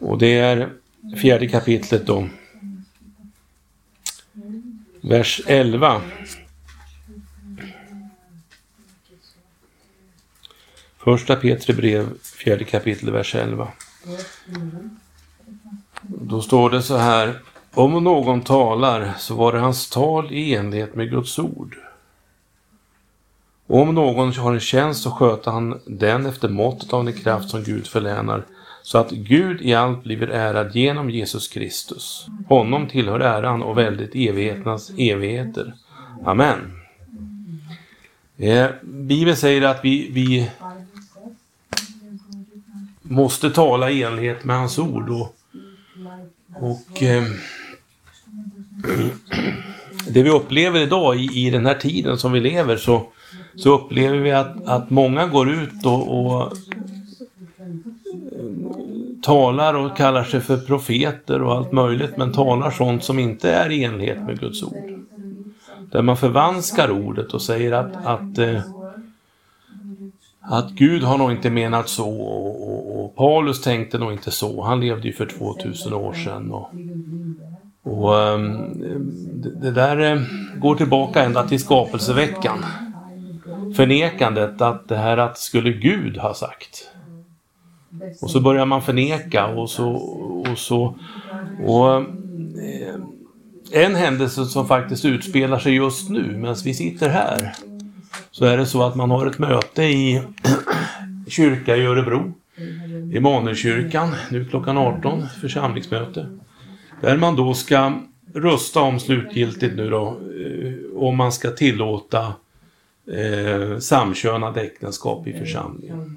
Och 0.00 0.18
det 0.18 0.38
är 0.38 0.70
fjärde 1.16 1.48
kapitlet 1.48 2.06
då. 2.06 2.28
Vers 5.00 5.40
11. 5.46 6.02
Första 10.98 11.36
Petri 11.36 11.74
brev, 11.74 12.18
fjärde 12.22 12.64
kapitel, 12.64 13.10
vers 13.10 13.34
11. 13.34 13.68
Då 16.20 16.42
står 16.42 16.70
det 16.70 16.82
så 16.82 16.96
här. 16.96 17.40
Om 17.74 18.04
någon 18.04 18.40
talar 18.40 19.14
så 19.18 19.34
var 19.34 19.52
det 19.52 19.58
hans 19.58 19.90
tal 19.90 20.32
i 20.32 20.54
enlighet 20.54 20.94
med 20.94 21.10
Guds 21.10 21.38
ord. 21.38 21.76
Och 23.66 23.80
om 23.80 23.94
någon 23.94 24.32
har 24.32 24.52
en 24.52 24.60
tjänst 24.60 25.02
så 25.02 25.10
sköter 25.10 25.50
han 25.50 25.80
den 25.86 26.26
efter 26.26 26.48
måttet 26.48 26.92
av 26.92 27.04
den 27.04 27.14
kraft 27.14 27.50
som 27.50 27.62
Gud 27.62 27.86
förlänar 27.86 28.44
så 28.82 28.98
att 28.98 29.10
Gud 29.10 29.62
i 29.62 29.74
allt 29.74 30.02
blir 30.02 30.30
ärad 30.30 30.76
genom 30.76 31.10
Jesus 31.10 31.48
Kristus. 31.48 32.26
Honom 32.48 32.88
tillhör 32.88 33.20
äran 33.20 33.62
och 33.62 33.78
väldigt 33.78 34.14
evigheternas 34.14 34.90
evigheter. 34.98 35.74
Amen. 36.24 36.80
Eh, 38.36 38.66
Bibeln 38.82 39.36
säger 39.36 39.62
att 39.62 39.84
vi, 39.84 40.10
vi 40.10 40.50
måste 43.02 43.50
tala 43.50 43.90
i 43.90 44.02
enlighet 44.02 44.44
med 44.44 44.56
hans 44.56 44.78
ord. 44.78 45.10
Och, 45.10 45.35
och 46.60 47.02
eh, 47.02 47.24
det 50.08 50.22
vi 50.22 50.30
upplever 50.30 50.80
idag 50.80 51.16
i, 51.16 51.46
i 51.46 51.50
den 51.50 51.66
här 51.66 51.74
tiden 51.74 52.18
som 52.18 52.32
vi 52.32 52.40
lever 52.40 52.76
så, 52.76 53.06
så 53.56 53.74
upplever 53.74 54.18
vi 54.18 54.32
att, 54.32 54.66
att 54.66 54.90
många 54.90 55.26
går 55.26 55.50
ut 55.50 55.86
och, 55.86 56.20
och 56.20 56.42
eh, 56.42 56.48
talar 59.22 59.74
och 59.74 59.96
kallar 59.96 60.24
sig 60.24 60.40
för 60.40 60.56
profeter 60.56 61.42
och 61.42 61.54
allt 61.54 61.72
möjligt 61.72 62.16
men 62.16 62.32
talar 62.32 62.70
sånt 62.70 63.04
som 63.04 63.18
inte 63.18 63.50
är 63.50 63.70
i 63.70 63.84
enlighet 63.84 64.22
med 64.22 64.40
Guds 64.40 64.62
ord. 64.62 64.96
Där 65.92 66.02
man 66.02 66.16
förvanskar 66.16 66.90
ordet 66.90 67.34
och 67.34 67.42
säger 67.42 67.72
att, 67.72 68.06
att, 68.06 68.38
eh, 68.38 68.60
att 70.48 70.70
Gud 70.70 71.02
har 71.02 71.18
nog 71.18 71.30
inte 71.30 71.50
menat 71.50 71.88
så 71.88 72.10
och, 72.10 72.72
och, 72.72 73.04
och, 73.04 73.16
Paulus 73.16 73.62
tänkte 73.62 73.98
nog 73.98 74.12
inte 74.12 74.30
så. 74.30 74.62
Han 74.62 74.80
levde 74.80 75.08
ju 75.08 75.12
för 75.12 75.26
2000 75.26 75.92
år 75.92 76.12
sedan. 76.12 76.52
Och, 76.52 76.70
och 77.82 78.14
um, 78.14 78.72
det, 79.34 79.50
det 79.50 79.70
där 79.70 80.12
eh, 80.12 80.22
går 80.58 80.74
tillbaka 80.74 81.24
ända 81.24 81.48
till 81.48 81.60
skapelseveckan. 81.60 82.64
Förnekandet 83.76 84.60
att 84.60 84.88
det 84.88 84.96
här 84.96 85.16
att 85.16 85.38
skulle 85.38 85.72
Gud 85.72 86.16
ha 86.16 86.34
sagt. 86.34 86.90
Och 88.22 88.30
så 88.30 88.40
börjar 88.40 88.66
man 88.66 88.82
förneka 88.82 89.46
och 89.46 89.70
så... 89.70 89.90
Och 90.50 90.58
så 90.58 90.94
och, 91.66 91.96
ehm, 91.96 92.16
en 93.72 93.94
händelse 93.94 94.44
som 94.44 94.68
faktiskt 94.68 95.04
utspelar 95.04 95.58
sig 95.58 95.74
just 95.74 96.10
nu 96.10 96.36
medan 96.36 96.56
vi 96.64 96.74
sitter 96.74 97.08
här. 97.08 97.52
Så 98.38 98.44
är 98.44 98.56
det 98.56 98.66
så 98.66 98.82
att 98.82 98.94
man 98.94 99.10
har 99.10 99.26
ett 99.26 99.38
möte 99.38 99.82
i 99.82 100.22
kyrka 101.28 101.76
i 101.76 101.86
Örebro. 101.86 102.32
Emanuelkyrkan, 103.14 104.14
nu 104.30 104.44
klockan 104.44 104.78
18, 104.78 105.26
församlingsmöte. 105.40 106.26
Där 107.00 107.16
man 107.16 107.36
då 107.36 107.54
ska 107.54 107.92
rösta 108.34 108.80
om 108.80 109.00
slutgiltigt 109.00 109.76
nu 109.76 109.90
då 109.90 110.06
eh, 110.06 111.02
om 111.02 111.16
man 111.16 111.32
ska 111.32 111.50
tillåta 111.50 112.34
eh, 113.12 113.78
samkönade 113.78 114.60
äktenskap 114.60 115.26
i 115.26 115.32
församlingen. 115.32 116.16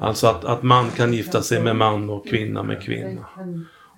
Alltså 0.00 0.26
att, 0.26 0.44
att 0.44 0.62
man 0.62 0.90
kan 0.90 1.12
gifta 1.12 1.42
sig 1.42 1.62
med 1.62 1.76
man 1.76 2.10
och 2.10 2.28
kvinna 2.28 2.62
med 2.62 2.82
kvinna. 2.82 3.26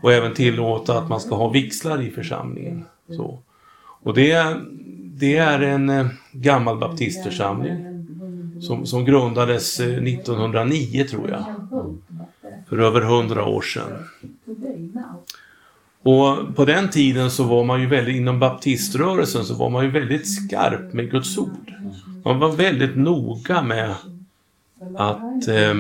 Och 0.03 0.13
även 0.13 0.35
tillåta 0.35 0.99
att 0.99 1.09
man 1.09 1.21
ska 1.21 1.35
ha 1.35 1.49
vixlar 1.49 2.03
i 2.03 2.11
församlingen. 2.11 2.85
Så. 3.09 3.39
Och 4.03 4.15
det, 4.15 4.57
det 5.19 5.37
är 5.37 5.61
en 5.61 5.91
eh, 5.91 6.07
gammal 6.33 6.79
baptistförsamling. 6.79 8.07
som, 8.61 8.87
som 8.87 9.05
grundades 9.05 9.81
eh, 9.81 9.87
1909 9.87 11.05
tror 11.05 11.31
jag. 11.31 11.45
För 12.69 12.79
över 12.79 13.01
hundra 13.01 13.45
år 13.45 13.63
sedan. 13.63 13.93
Och 16.03 16.57
på 16.57 16.65
den 16.65 16.91
tiden 16.91 17.31
så 17.31 17.45
var 17.45 17.65
man 17.65 17.81
ju 17.81 17.87
väldigt, 17.87 18.17
inom 18.17 18.39
baptiströrelsen 18.39 19.45
så 19.45 19.55
var 19.55 19.71
man 19.71 19.85
ju 19.85 19.91
väldigt 19.91 20.29
skarp 20.29 20.93
med 20.93 21.11
Guds 21.11 21.39
ord. 21.39 21.73
Man 22.25 22.39
var 22.39 22.53
väldigt 22.53 22.97
noga 22.97 23.63
med 23.63 23.95
att, 24.97 25.49
eh, 25.49 25.75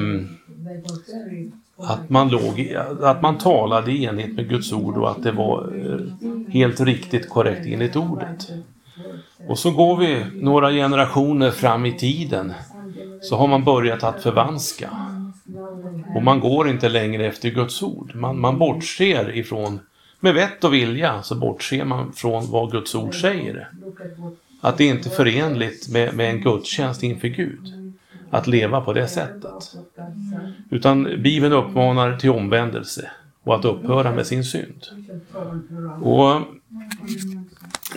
att, 1.76 2.11
man 2.11 2.28
låg, 2.28 2.76
att 3.02 3.23
man 3.23 3.38
talade 3.38 3.93
i 3.93 4.05
enlighet 4.05 4.35
med 4.35 4.49
Guds 4.49 4.73
ord 4.73 4.97
och 4.97 5.11
att 5.11 5.23
det 5.23 5.33
var 5.33 5.73
eh, 5.85 6.52
helt 6.52 6.81
riktigt 6.81 7.28
korrekt 7.28 7.66
enligt 7.66 7.97
ordet. 7.97 8.50
Och 9.49 9.59
så 9.59 9.71
går 9.71 9.97
vi 9.97 10.25
några 10.35 10.71
generationer 10.71 11.50
fram 11.50 11.87
i 11.87 11.99
tiden 11.99 12.53
så 13.23 13.37
har 13.37 13.47
man 13.47 13.65
börjat 13.65 14.05
att 14.05 14.23
förvanska. 14.23 14.91
Och 16.15 16.23
man 16.23 16.41
går 16.41 16.69
inte 16.69 16.88
längre 16.88 17.26
efter 17.26 17.50
Guds 17.50 17.83
ord. 17.83 18.15
Man, 18.15 18.41
man 18.41 18.59
bortser 18.59 19.37
ifrån, 19.37 19.81
med 20.21 20.35
vett 20.35 20.65
och 20.65 20.75
vilja, 20.75 21.23
så 21.23 21.35
bortser 21.35 21.85
man 21.85 22.12
från 22.12 22.50
vad 22.50 22.71
Guds 22.71 22.95
ord 22.95 23.21
säger. 23.21 23.69
Att 24.61 24.79
det 24.79 24.85
inte 24.85 25.09
är 25.09 25.11
förenligt 25.11 25.88
med, 25.88 26.15
med 26.15 26.31
en 26.31 26.41
gudstjänst 26.41 27.03
inför 27.03 27.29
Gud. 27.29 27.95
Att 28.31 28.47
leva 28.47 28.81
på 28.81 28.93
det 28.93 29.09
sättet. 29.09 29.76
Utan 30.71 31.05
Bibeln 31.23 31.53
uppmanar 31.53 32.17
till 32.17 32.31
omvändelse 32.31 33.11
och 33.43 33.55
att 33.55 33.65
upphöra 33.65 34.12
med 34.12 34.26
sin 34.26 34.45
synd. 34.45 34.87
Och 36.03 36.41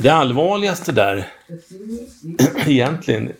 det 0.01 0.10
allvarligaste 0.10 0.91
där 0.91 1.27
egentligen 2.65 3.32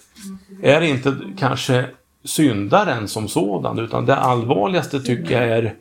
är 0.62 0.82
inte 0.82 1.16
kanske 1.38 1.86
syndaren 2.24 3.08
som 3.08 3.28
sådan 3.28 3.80
utan 3.80 4.06
det 4.06 4.16
allvarligaste 4.16 5.00
tycker 5.00 5.42
jag 5.42 5.58
är, 5.58 5.74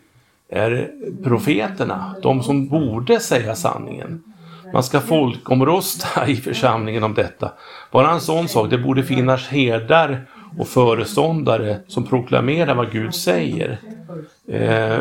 är 0.49 0.91
profeterna, 1.25 2.15
de 2.23 2.43
som 2.43 2.69
borde 2.69 3.21
säga 3.21 3.55
sanningen. 3.55 4.23
Man 4.73 4.83
ska 4.83 5.01
folkomrösta 5.01 6.29
i 6.29 6.37
församlingen 6.37 7.05
om 7.05 7.15
detta. 7.15 7.53
Bara 7.91 8.11
en 8.11 8.21
sån 8.21 8.49
sak, 8.49 8.71
det 8.71 8.79
borde 8.79 9.03
finnas 9.03 9.49
herdar 9.49 10.27
och 10.59 10.69
föreståndare 10.69 11.79
som 11.87 12.07
proklamerar 12.07 12.75
vad 12.75 12.93
Gud 12.93 13.15
säger. 13.15 13.79
Eh, 14.49 14.99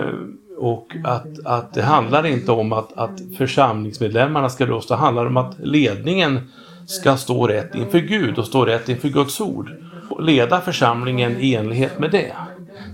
och 0.58 0.96
att, 1.04 1.46
att 1.46 1.74
det 1.74 1.82
handlar 1.82 2.26
inte 2.26 2.52
om 2.52 2.74
att, 2.74 2.94
att 2.94 3.22
församlingsmedlemmarna 3.38 4.50
ska 4.50 4.66
rösta, 4.66 4.96
det 4.96 5.00
handlar 5.02 5.26
om 5.26 5.38
att 5.38 5.60
ledningen 5.60 6.40
ska 6.86 7.18
stå 7.18 7.48
rätt 7.48 7.76
inför 7.76 8.00
Gud 8.00 8.40
och 8.40 8.46
stå 8.46 8.66
rätt 8.66 8.90
inför 8.90 9.10
Guds 9.10 9.42
ord. 9.42 9.72
Och 10.10 10.24
leda 10.24 10.62
församlingen 10.62 11.38
i 11.40 11.54
enlighet 11.54 12.00
med 12.00 12.12
det. 12.12 12.34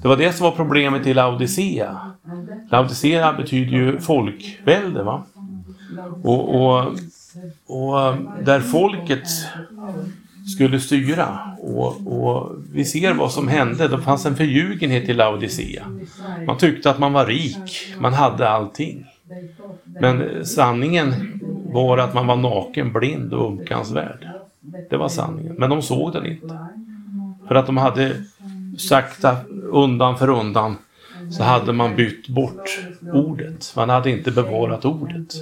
Det 0.01 0.07
var 0.07 0.17
det 0.17 0.33
som 0.33 0.43
var 0.43 0.51
problemet 0.51 1.07
i 1.07 1.13
Laodicea. 1.13 1.97
Laodicea 2.71 3.33
betyder 3.33 3.71
ju 3.71 3.99
folkvälde. 3.99 5.03
Va? 5.03 5.23
Och, 6.23 6.55
och, 6.55 6.79
och 7.67 8.15
där 8.43 8.59
folket 8.59 9.27
skulle 10.45 10.79
styra. 10.79 11.39
Och, 11.59 12.23
och, 12.23 12.55
vi 12.73 12.85
ser 12.85 13.13
vad 13.13 13.31
som 13.31 13.47
hände. 13.47 13.87
Det 13.87 14.01
fanns 14.01 14.25
en 14.25 14.35
förljugenhet 14.35 15.09
i 15.09 15.13
Laodicea. 15.13 15.83
Man 16.47 16.57
tyckte 16.57 16.89
att 16.89 16.99
man 16.99 17.13
var 17.13 17.25
rik, 17.25 17.95
man 17.99 18.13
hade 18.13 18.49
allting. 18.49 19.05
Men 19.85 20.45
sanningen 20.45 21.39
var 21.65 21.97
att 21.97 22.13
man 22.13 22.27
var 22.27 22.35
naken, 22.35 22.93
blind 22.93 23.33
och 23.33 23.51
umkansvärd. 23.51 24.27
Det 24.89 24.97
var 24.97 25.09
sanningen. 25.09 25.55
Men 25.57 25.69
de 25.69 25.81
såg 25.81 26.13
den 26.13 26.25
inte. 26.25 26.57
För 27.47 27.55
att 27.55 27.65
de 27.65 27.77
hade 27.77 28.15
sakta, 28.77 29.37
undan 29.71 30.17
för 30.17 30.29
undan, 30.29 30.75
så 31.31 31.43
hade 31.43 31.73
man 31.73 31.95
bytt 31.95 32.27
bort 32.27 32.79
ordet. 33.13 33.73
Man 33.75 33.89
hade 33.89 34.11
inte 34.11 34.31
bevarat 34.31 34.85
ordet. 34.85 35.33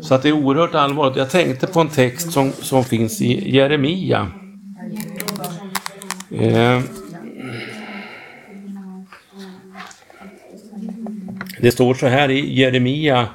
Så 0.00 0.14
att 0.14 0.22
det 0.22 0.28
är 0.28 0.32
oerhört 0.32 0.74
allvarligt. 0.74 1.16
Jag 1.16 1.30
tänkte 1.30 1.66
på 1.66 1.80
en 1.80 1.88
text 1.88 2.32
som, 2.32 2.52
som 2.52 2.84
finns 2.84 3.20
i 3.20 3.56
Jeremia. 3.56 4.30
Eh, 6.30 6.80
det 11.60 11.70
står 11.72 11.94
så 11.94 12.06
här 12.06 12.30
i 12.30 12.60
Jeremia 12.60 13.28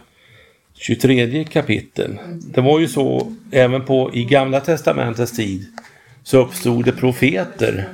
23 0.73 1.43
kapitel. 1.43 2.19
Det 2.53 2.61
var 2.61 2.79
ju 2.79 2.87
så 2.87 3.33
även 3.51 3.85
på 3.85 4.11
i 4.13 4.23
Gamla 4.23 4.59
Testamentets 4.59 5.31
tid 5.31 5.65
så 6.23 6.37
uppstod 6.37 6.85
det 6.85 6.91
profeter 6.91 7.89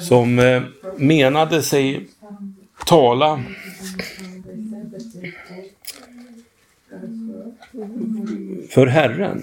som 0.00 0.38
eh, 0.38 0.62
menade 0.96 1.62
sig 1.62 2.06
tala 2.86 3.42
för 8.70 8.86
Herren. 8.86 9.42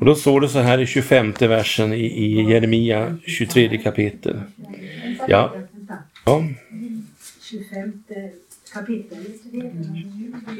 Och 0.00 0.06
då 0.06 0.14
står 0.14 0.40
det 0.40 0.48
så 0.48 0.58
här 0.58 0.80
i 0.80 0.86
25 0.86 1.34
versen 1.40 1.92
i, 1.92 2.06
i 2.06 2.50
Jeremia 2.50 3.16
23 3.26 3.78
kapitel. 3.78 4.40
Ja. 5.28 5.54
ja. 6.24 6.44
25 7.42 8.02
kapitel. 8.74 9.18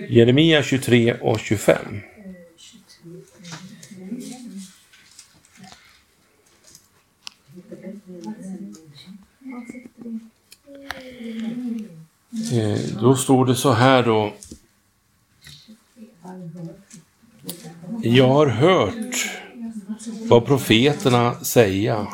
Jeremia 0.09 0.63
23 0.63 1.15
och 1.21 1.41
25. 1.41 1.77
Eh, 12.53 12.79
då 13.01 13.17
står 13.17 13.47
det 13.47 13.55
så 13.55 13.73
här 13.73 14.03
då. 14.03 14.33
Jag 18.03 18.29
har 18.29 18.47
hört 18.47 19.31
vad 20.29 20.47
profeterna 20.47 21.35
säga. 21.35 22.07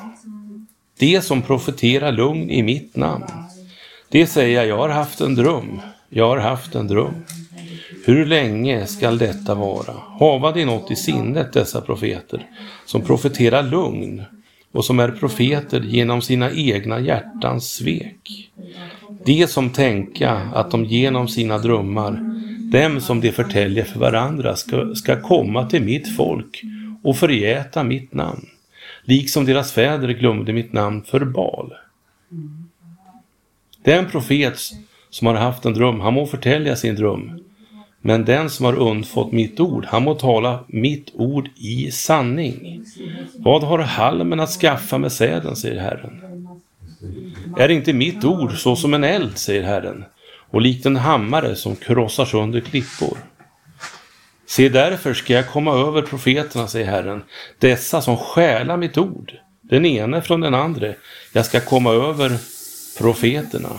Det 0.98 1.24
som 1.24 1.42
profeterar 1.42 2.12
lugn 2.12 2.50
i 2.50 2.62
mitt 2.62 2.96
namn. 2.96 3.24
Det 4.08 4.26
säger 4.26 4.56
jag, 4.56 4.66
jag 4.66 4.78
har 4.78 4.88
haft 4.88 5.20
en 5.20 5.34
dröm. 5.34 5.80
Jag 6.08 6.28
har 6.28 6.38
haft 6.38 6.74
en 6.74 6.86
dröm. 6.86 7.14
Hur 8.04 8.26
länge 8.26 8.86
skall 8.86 9.18
detta 9.18 9.54
vara? 9.54 9.94
Hava 10.20 10.52
de 10.52 10.64
något 10.64 10.90
i 10.90 10.96
sinnet, 10.96 11.52
dessa 11.52 11.80
profeter, 11.80 12.46
som 12.86 13.02
profeterar 13.02 13.62
lugn 13.62 14.24
och 14.72 14.84
som 14.84 14.98
är 14.98 15.10
profeter 15.10 15.80
genom 15.80 16.22
sina 16.22 16.50
egna 16.50 17.00
hjärtans 17.00 17.72
svek. 17.72 18.50
De 19.26 19.46
som 19.46 19.70
tänka 19.70 20.30
att 20.32 20.70
de 20.70 20.84
genom 20.84 21.28
sina 21.28 21.58
drömmar, 21.58 22.20
dem 22.72 23.00
som 23.00 23.20
de 23.20 23.32
förtäljer 23.32 23.84
för 23.84 24.00
varandra, 24.00 24.56
ska, 24.56 24.94
ska 24.94 25.22
komma 25.22 25.66
till 25.66 25.82
mitt 25.82 26.16
folk 26.16 26.62
och 27.02 27.16
förgäta 27.16 27.84
mitt 27.84 28.14
namn, 28.14 28.46
liksom 29.04 29.44
deras 29.44 29.72
fäder 29.72 30.08
glömde 30.08 30.52
mitt 30.52 30.72
namn 30.72 31.02
för 31.02 31.24
Bal. 31.24 31.74
Den 33.84 34.06
profet 34.06 34.58
som 35.10 35.26
har 35.26 35.34
haft 35.34 35.64
en 35.64 35.74
dröm, 35.74 36.00
han 36.00 36.14
må 36.14 36.26
förtälja 36.26 36.76
sin 36.76 36.94
dröm, 36.94 37.40
men 38.00 38.24
den 38.24 38.50
som 38.50 38.66
har 38.66 38.74
undfått 38.74 39.32
mitt 39.32 39.60
ord, 39.60 39.84
han 39.84 40.02
må 40.02 40.14
tala 40.14 40.64
mitt 40.66 41.10
ord 41.14 41.48
i 41.56 41.90
sanning. 41.90 42.82
Vad 43.38 43.62
har 43.62 43.78
halmen 43.78 44.40
att 44.40 44.50
skaffa 44.50 44.98
med 44.98 45.12
säden, 45.12 45.56
säger 45.56 45.80
Herren. 45.80 46.25
Är 47.58 47.68
inte 47.68 47.92
mitt 47.92 48.24
ord 48.24 48.58
så 48.58 48.76
som 48.76 48.94
en 48.94 49.04
eld, 49.04 49.38
säger 49.38 49.62
Herren, 49.62 50.04
och 50.50 50.60
likt 50.60 50.86
en 50.86 50.96
hammare 50.96 51.56
som 51.56 51.76
krossar 51.76 52.24
sönder 52.24 52.60
klippor. 52.60 53.18
Se 54.46 54.68
därför 54.68 55.14
ska 55.14 55.32
jag 55.32 55.48
komma 55.48 55.72
över 55.72 56.02
profeterna, 56.02 56.68
säger 56.68 56.86
Herren, 56.86 57.22
dessa 57.58 58.02
som 58.02 58.16
stjäla 58.16 58.76
mitt 58.76 58.98
ord, 58.98 59.32
den 59.62 59.86
ene 59.86 60.22
från 60.22 60.40
den 60.40 60.54
andra. 60.54 60.92
Jag 61.32 61.46
ska 61.46 61.60
komma 61.60 61.92
över 61.92 62.32
profeterna. 62.98 63.70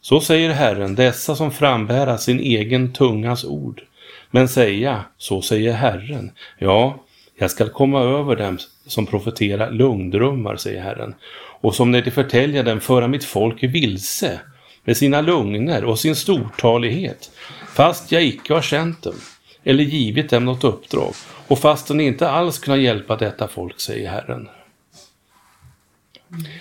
Så 0.00 0.20
säger 0.20 0.50
Herren, 0.50 0.94
dessa 0.94 1.36
som 1.36 1.50
frambära 1.50 2.18
sin 2.18 2.40
egen 2.40 2.92
tungas 2.92 3.44
ord. 3.44 3.82
Men 4.30 4.48
säga, 4.48 5.04
så 5.16 5.42
säger 5.42 5.72
Herren, 5.72 6.30
ja, 6.58 7.04
jag 7.38 7.50
skall 7.50 7.68
komma 7.68 8.00
över 8.00 8.36
dem 8.36 8.58
som 8.86 9.06
profeterar 9.06 9.70
lugndrömmar, 9.70 10.56
säger 10.56 10.82
Herren, 10.82 11.14
och 11.60 11.74
som 11.74 11.90
när 11.90 12.02
de 12.02 12.10
förtäljer 12.10 12.62
dem 12.62 12.80
föra 12.80 13.08
mitt 13.08 13.24
folk 13.24 13.62
vilse 13.62 14.40
med 14.84 14.96
sina 14.96 15.20
lugner 15.20 15.84
och 15.84 15.98
sin 15.98 16.16
stortalighet, 16.16 17.30
fast 17.74 18.12
jag 18.12 18.22
icke 18.22 18.54
har 18.54 18.62
känt 18.62 19.02
dem 19.02 19.14
eller 19.64 19.84
givit 19.84 20.30
dem 20.30 20.44
något 20.44 20.64
uppdrag, 20.64 21.14
och 21.48 21.58
fast 21.58 21.90
ni 21.90 22.04
inte 22.04 22.30
alls 22.30 22.58
kunna 22.58 22.76
hjälpa 22.76 23.16
detta 23.16 23.48
folk, 23.48 23.80
säger 23.80 24.10
Herren. 24.10 24.48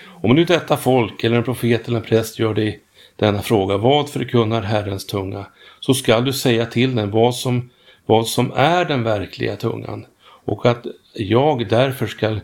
Om 0.06 0.36
nu 0.36 0.46
detta 0.46 0.78
folk 0.78 1.24
eller 1.24 1.38
en 1.38 1.44
profet 1.44 1.88
eller 1.88 1.98
en 1.98 2.04
präst 2.04 2.40
gör 2.40 2.54
dig 2.54 2.80
denna 3.16 3.42
fråga, 3.42 3.78
vad 3.78 4.10
förkunnar 4.10 4.62
Herrens 4.62 5.06
tunga, 5.06 5.46
så 5.80 5.94
skall 5.94 6.26
du 6.26 6.34
säga 6.34 6.66
till 6.66 6.96
den 6.96 7.12
vad 7.12 7.36
som, 7.36 7.70
vad 8.06 8.28
som 8.28 8.52
är 8.56 8.86
den 8.86 9.04
verkliga 9.04 9.56
tungan 9.56 10.06
och 10.46 10.66
att 10.66 10.86
jag 11.14 11.70
därför 11.70 12.08
skall 12.08 12.42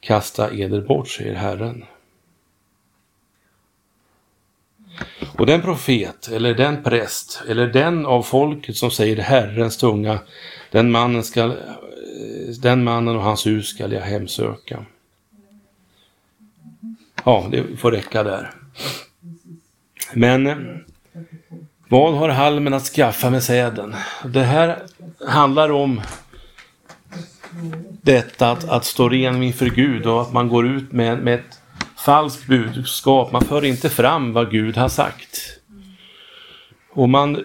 kasta 0.00 0.50
eder 0.50 0.80
bort, 0.80 1.08
säger 1.08 1.34
Herren. 1.34 1.84
Och 5.38 5.46
den 5.46 5.62
profet, 5.62 6.28
eller 6.28 6.54
den 6.54 6.82
präst, 6.82 7.42
eller 7.48 7.66
den 7.66 8.06
av 8.06 8.22
folket 8.22 8.76
som 8.76 8.90
säger 8.90 9.16
Herrens 9.16 9.76
tunga, 9.76 10.18
den 10.70 10.90
mannen, 10.90 11.22
ska, 11.22 11.40
eh, 11.44 11.52
den 12.62 12.84
mannen 12.84 13.16
och 13.16 13.22
hans 13.22 13.46
hus 13.46 13.68
skall 13.68 13.92
jag 13.92 14.00
hemsöka. 14.00 14.84
Ja, 17.24 17.46
det 17.50 17.76
får 17.76 17.92
räcka 17.92 18.22
där. 18.22 18.50
Men 20.12 20.46
eh, 20.46 20.56
vad 21.88 22.14
har 22.14 22.28
halmen 22.28 22.74
att 22.74 22.84
skaffa 22.84 23.30
med 23.30 23.42
säden? 23.42 23.94
Det 24.24 24.42
här 24.42 24.82
handlar 25.28 25.70
om 25.72 26.00
detta 28.02 28.50
att, 28.50 28.68
att 28.68 28.84
stå 28.84 29.08
ren 29.08 29.42
inför 29.42 29.66
Gud 29.66 30.06
och 30.06 30.22
att 30.22 30.32
man 30.32 30.48
går 30.48 30.66
ut 30.66 30.92
med, 30.92 31.18
med 31.18 31.34
ett 31.34 31.60
falskt 32.06 32.46
budskap. 32.46 33.32
Man 33.32 33.42
för 33.42 33.64
inte 33.64 33.88
fram 33.88 34.32
vad 34.32 34.50
Gud 34.50 34.76
har 34.76 34.88
sagt. 34.88 35.60
Och 36.92 37.08
man, 37.08 37.44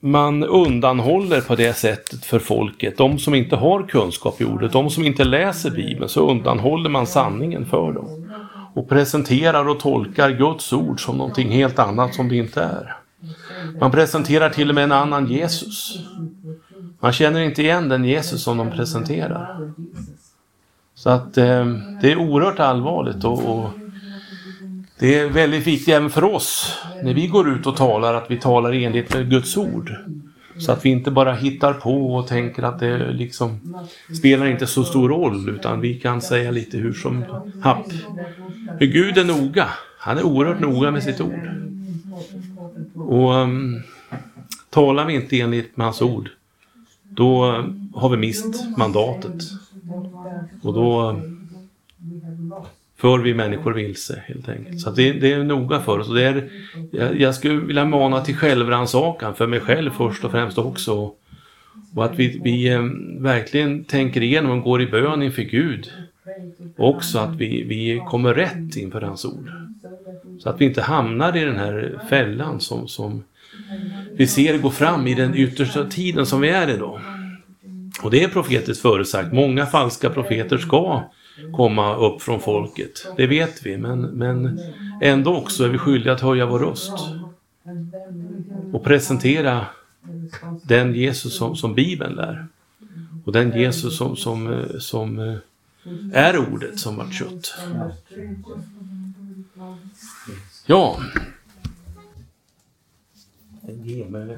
man 0.00 0.44
undanhåller 0.44 1.40
på 1.40 1.54
det 1.54 1.74
sättet 1.74 2.24
för 2.24 2.38
folket, 2.38 2.98
de 2.98 3.18
som 3.18 3.34
inte 3.34 3.56
har 3.56 3.82
kunskap 3.82 4.40
i 4.40 4.44
ordet, 4.44 4.72
de 4.72 4.90
som 4.90 5.04
inte 5.04 5.24
läser 5.24 5.70
Bibeln, 5.70 6.08
så 6.08 6.30
undanhåller 6.30 6.90
man 6.90 7.06
sanningen 7.06 7.66
för 7.66 7.92
dem. 7.92 8.30
Och 8.74 8.88
presenterar 8.88 9.68
och 9.68 9.80
tolkar 9.80 10.30
Guds 10.30 10.72
ord 10.72 11.04
som 11.04 11.18
någonting 11.18 11.50
helt 11.50 11.78
annat 11.78 12.14
som 12.14 12.28
det 12.28 12.36
inte 12.36 12.62
är. 12.62 12.96
Man 13.80 13.90
presenterar 13.90 14.50
till 14.50 14.68
och 14.68 14.74
med 14.74 14.84
en 14.84 14.92
annan 14.92 15.26
Jesus. 15.26 15.98
Man 17.00 17.12
känner 17.12 17.40
inte 17.40 17.62
igen 17.62 17.88
den 17.88 18.04
Jesus 18.04 18.42
som 18.42 18.56
de 18.56 18.70
presenterar. 18.70 19.72
Så 21.04 21.10
att 21.10 21.38
eh, 21.38 21.66
det 22.00 22.12
är 22.12 22.16
oerhört 22.16 22.60
allvarligt 22.60 23.24
och, 23.24 23.58
och, 23.58 23.70
det 24.98 25.18
är 25.18 25.28
väldigt 25.28 25.66
viktigt 25.66 25.94
även 25.94 26.10
för 26.10 26.24
oss 26.24 26.78
när 27.02 27.14
vi 27.14 27.26
går 27.26 27.48
ut 27.48 27.66
och 27.66 27.76
talar 27.76 28.14
att 28.14 28.30
vi 28.30 28.40
talar 28.40 28.72
enligt 28.72 29.14
med 29.14 29.30
Guds 29.30 29.56
ord. 29.56 29.92
Så 30.58 30.72
att 30.72 30.84
vi 30.84 30.90
inte 30.90 31.10
bara 31.10 31.34
hittar 31.34 31.72
på 31.72 32.14
och 32.14 32.26
tänker 32.26 32.62
att 32.62 32.78
det 32.78 33.12
liksom 33.12 33.76
spelar 34.18 34.46
inte 34.46 34.66
så 34.66 34.84
stor 34.84 35.08
roll 35.08 35.48
utan 35.48 35.80
vi 35.80 36.00
kan 36.00 36.20
säga 36.20 36.50
lite 36.50 36.76
hur 36.76 36.92
som 36.92 37.24
happ. 37.62 37.86
För 38.78 38.84
Gud 38.84 39.18
är 39.18 39.24
noga. 39.24 39.68
Han 39.98 40.18
är 40.18 40.22
oerhört 40.22 40.60
noga 40.60 40.90
med 40.90 41.02
sitt 41.02 41.20
ord. 41.20 41.50
Och 42.94 43.34
um, 43.34 43.82
talar 44.70 45.04
vi 45.04 45.14
inte 45.14 45.40
enligt 45.40 45.76
med 45.76 45.86
hans 45.86 46.02
ord 46.02 46.30
då 47.08 47.52
eh, 47.52 47.64
har 47.94 48.08
vi 48.08 48.16
mist 48.16 48.76
mandatet. 48.76 49.42
Och 50.62 50.74
då 50.74 51.20
för 52.96 53.18
vi 53.18 53.34
människor 53.34 53.72
vilse 53.72 54.22
helt 54.26 54.48
enkelt. 54.48 54.80
Så 54.80 54.90
det, 54.90 55.12
det, 55.12 55.32
är 55.32 55.44
noga 55.44 55.80
för 55.80 55.98
oss. 55.98 56.08
Och 56.08 56.14
det 56.14 56.22
är, 56.22 56.50
jag, 56.90 57.20
jag 57.20 57.34
skulle 57.34 57.54
vilja 57.54 57.84
mana 57.84 58.20
till 58.20 58.36
självrannsakan 58.36 59.34
för 59.34 59.46
mig 59.46 59.60
själv 59.60 59.90
först 59.90 60.24
och 60.24 60.30
främst 60.30 60.58
också. 60.58 61.12
Och 61.94 62.04
att 62.04 62.18
vi, 62.18 62.40
vi 62.44 62.68
eh, 62.68 62.82
verkligen 63.18 63.84
tänker 63.84 64.22
igenom 64.22 64.58
och 64.58 64.64
går 64.64 64.82
i 64.82 64.86
bön 64.86 65.22
inför 65.22 65.42
Gud. 65.42 65.92
Och 66.76 66.88
också 66.88 67.18
att 67.18 67.36
vi, 67.36 67.62
vi 67.62 68.02
kommer 68.08 68.34
rätt 68.34 68.76
inför 68.76 69.00
hans 69.00 69.24
ord. 69.24 69.50
Så 70.38 70.48
att 70.48 70.60
vi 70.60 70.64
inte 70.64 70.82
hamnar 70.82 71.36
i 71.36 71.44
den 71.44 71.56
här 71.56 72.00
fällan 72.10 72.60
som, 72.60 72.88
som 72.88 73.24
vi 74.12 74.26
ser 74.26 74.58
gå 74.58 74.70
fram 74.70 75.06
i 75.06 75.14
den 75.14 75.34
yttersta 75.34 75.84
tiden 75.84 76.26
som 76.26 76.40
vi 76.40 76.48
är 76.48 76.70
idag. 76.70 77.00
Och 78.04 78.10
det 78.10 78.24
är 78.24 78.28
profetiskt 78.28 78.82
förutsagt. 78.82 79.32
Många 79.32 79.66
falska 79.66 80.10
profeter 80.10 80.58
ska 80.58 81.10
komma 81.52 81.96
upp 81.96 82.22
från 82.22 82.40
folket. 82.40 83.06
Det 83.16 83.26
vet 83.26 83.66
vi, 83.66 83.76
men, 83.76 84.00
men 84.00 84.60
ändå 85.02 85.36
också 85.36 85.64
är 85.64 85.68
vi 85.68 85.78
skyldiga 85.78 86.12
att 86.12 86.20
höja 86.20 86.46
vår 86.46 86.58
röst. 86.58 86.92
Och 88.72 88.84
presentera 88.84 89.66
den 90.62 90.94
Jesus 90.94 91.36
som, 91.36 91.56
som 91.56 91.74
Bibeln 91.74 92.14
lär. 92.14 92.46
Och 93.24 93.32
den 93.32 93.58
Jesus 93.58 93.96
som, 93.96 94.16
som, 94.16 94.64
som 94.78 95.18
eh, 95.18 95.36
är 96.12 96.52
ordet 96.52 96.78
som 96.78 96.96
vart 96.96 97.12
kött. 97.12 97.54
Ja. 100.66 100.98
Ge 103.62 104.04
mig 104.04 104.36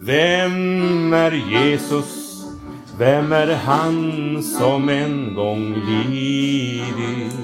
vem 0.00 1.12
är 1.12 1.32
Jesus? 1.32 2.44
Vem 2.98 3.32
är 3.32 3.54
han 3.54 4.42
som 4.42 4.88
en 4.88 5.34
gång 5.34 5.74
lidit? 5.74 7.34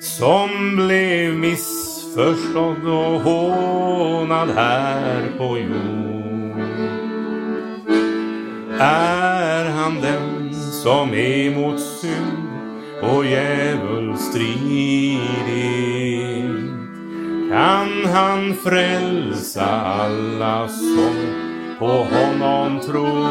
Som 0.00 0.76
blev 0.76 1.34
missförstådd 1.34 2.86
och 2.86 3.20
hånad 3.20 4.50
här 4.50 5.32
på 5.38 5.58
jord. 5.58 6.58
Är 8.80 9.64
han 9.64 10.00
den 10.00 10.54
som 10.54 11.14
emot 11.14 11.80
synd 11.80 12.48
och 13.02 13.26
djävul 13.26 14.16
stridit? 14.18 15.97
Kan 17.48 18.04
han 18.04 18.54
frälsa 18.54 19.66
alla 19.80 20.68
som 20.68 21.14
på 21.78 21.86
honom 21.86 22.80
tror. 22.80 23.28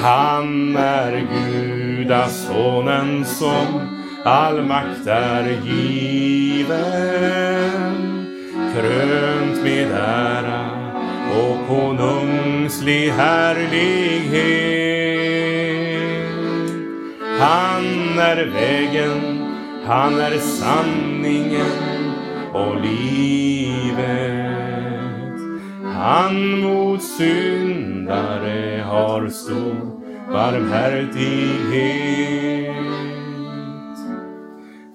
Han 0.00 0.76
är 0.76 1.26
Gudasonen 1.34 3.24
som 3.24 3.98
all 4.24 4.64
makt 4.64 5.06
är 5.06 5.58
given, 5.64 6.78
krönt 8.74 9.62
med 9.62 9.90
ära 9.92 10.70
och 11.40 11.66
konungslig 11.68 13.10
härlighet. 13.10 14.68
Han 17.40 18.18
är 18.18 18.46
vägen 18.46 19.37
han 19.88 20.20
är 20.20 20.38
sanningen 20.38 22.12
och 22.52 22.80
livet. 22.80 23.98
Han 25.84 26.60
mot 26.60 27.02
syndare 27.02 28.82
har 28.86 29.28
stor 29.28 30.00
barmhärtighet. 30.32 32.76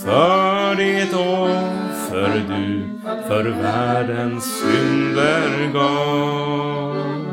För 0.06 0.76
det 0.76 1.14
offer 1.14 2.44
du 2.48 2.90
för 3.28 3.44
världens 3.44 4.60
synder 4.60 5.74
gav. 5.74 7.25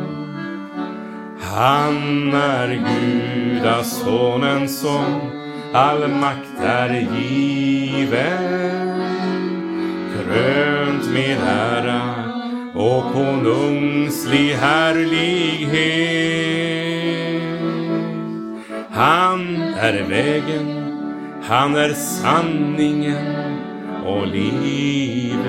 Han 1.55 2.35
är 2.35 2.69
Gudasonen 2.69 4.69
som 4.69 5.21
all 5.73 6.09
makt 6.09 6.61
är 6.63 7.07
given. 7.19 9.03
Krönt 10.15 11.11
med 11.13 11.39
ära 11.43 12.15
och 12.75 13.13
konungslig 13.13 14.55
härlighet. 14.55 15.13
Han 18.91 19.57
är 19.79 20.03
vägen, 20.09 20.93
han 21.43 21.77
är 21.77 21.93
sanningen 21.93 23.57
och 24.05 24.27
livet. 24.27 25.43